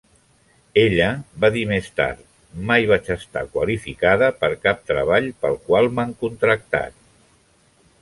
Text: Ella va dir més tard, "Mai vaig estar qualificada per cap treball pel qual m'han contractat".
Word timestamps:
Ella 0.83 1.09
va 1.43 1.51
dir 1.55 1.65
més 1.71 1.89
tard, 1.99 2.23
"Mai 2.71 2.89
vaig 2.93 3.13
estar 3.17 3.45
qualificada 3.59 4.33
per 4.43 4.53
cap 4.67 4.83
treball 4.93 5.33
pel 5.45 5.63
qual 5.69 5.95
m'han 5.97 6.21
contractat". 6.27 7.03